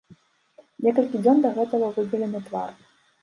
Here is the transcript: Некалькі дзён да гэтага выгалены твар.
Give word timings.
Некалькі 0.85 1.19
дзён 1.25 1.43
да 1.45 1.51
гэтага 1.59 1.91
выгалены 1.97 2.41
твар. 2.47 2.73